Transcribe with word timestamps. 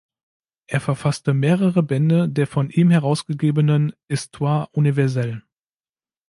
Er 0.65 0.79
verfasste 0.81 1.35
mehrere 1.35 1.83
Bände 1.83 2.27
der 2.27 2.47
von 2.47 2.71
ihm 2.71 2.89
herausgegebenen 2.89 3.93
"Histoire 4.07 4.67
universelle". 4.71 5.43